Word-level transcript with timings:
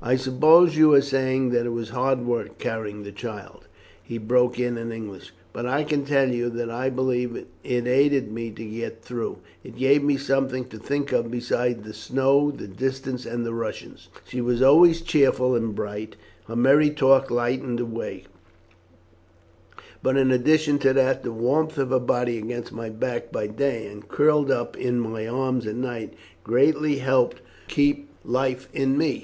"I 0.00 0.16
suppose 0.16 0.76
you 0.76 0.92
are 0.94 1.00
saying 1.00 1.50
that 1.50 1.66
it 1.66 1.70
was 1.70 1.88
hard 1.88 2.24
work 2.26 2.58
carrying 2.58 3.02
the 3.02 3.10
child," 3.10 3.66
he 4.00 4.18
broke 4.18 4.60
in 4.60 4.76
in 4.76 4.92
English; 4.92 5.32
"but 5.52 5.66
I 5.66 5.82
can 5.82 6.04
tell 6.04 6.28
you 6.30 6.48
that 6.50 6.70
I 6.70 6.88
believe 6.90 7.34
it 7.34 7.48
aided 7.64 8.30
me 8.30 8.50
to 8.52 8.64
get 8.64 9.02
through. 9.02 9.38
It 9.64 9.76
gave 9.76 10.04
me 10.04 10.16
something 10.18 10.66
to 10.66 10.78
think 10.78 11.10
of 11.10 11.30
besides 11.32 11.82
the 11.84 11.94
snow, 11.94 12.50
the 12.52 12.68
distance, 12.68 13.24
and 13.26 13.44
the 13.46 13.54
Russians. 13.54 14.08
She 14.24 14.40
was 14.42 14.60
always 14.62 15.00
cheerful 15.00 15.56
and 15.56 15.74
bright, 15.74 16.16
and 16.46 16.56
her 16.56 16.56
merry 16.56 16.90
talk 16.90 17.30
lightened 17.30 17.78
the 17.78 17.86
way, 17.86 18.24
but 20.02 20.18
in 20.18 20.30
addition 20.30 20.78
to 20.80 20.92
that 20.92 21.22
the 21.24 21.32
warmth 21.32 21.78
of 21.78 21.90
her 21.90 21.98
body 21.98 22.36
against 22.38 22.72
my 22.72 22.90
back 22.90 23.32
by 23.32 23.46
day 23.46 23.86
and 23.86 24.06
curled 24.06 24.50
up 24.50 24.76
in 24.76 25.00
my 25.00 25.26
arms 25.26 25.66
at 25.66 25.76
night, 25.76 26.12
greatly 26.44 26.96
helped 26.98 27.36
to 27.38 27.42
keep 27.74 28.10
life 28.22 28.68
in 28.72 28.98
me. 28.98 29.22